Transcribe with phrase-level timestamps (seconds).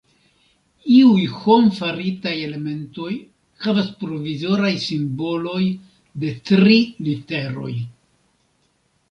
[0.99, 3.09] Iuj hom-faritaj elementoj
[3.67, 5.61] havas provizoraj simboloj
[6.25, 6.81] de tri
[7.11, 7.71] literoj.